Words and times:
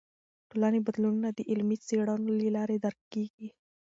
ټولنې 0.49 0.79
بدلونونه 0.87 1.29
د 1.33 1.39
علمي 1.49 1.77
څیړنو 1.87 2.31
له 2.39 2.47
لارې 2.55 2.77
درک 2.85 2.99
کیږي. 3.13 3.49